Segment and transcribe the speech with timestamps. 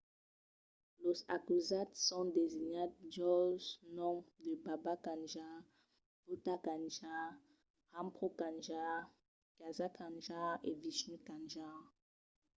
[1.03, 3.63] los acusats son designats jols
[3.97, 5.55] noms de baba kanjar
[6.25, 7.25] bhutha kanjar
[7.93, 8.95] rampro kanjar
[9.59, 11.77] gaza kanjar e vishnu kanjar